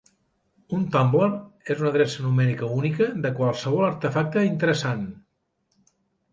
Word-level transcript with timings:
Un 0.77 0.85
"tumbler" 0.95 1.27
és 1.75 1.83
una 1.83 1.91
adreça 1.91 2.25
numèrica 2.25 2.71
única 2.79 3.11
de 3.27 3.35
qualsevol 3.43 3.87
artefacte 3.93 4.47
interessant. 4.51 5.09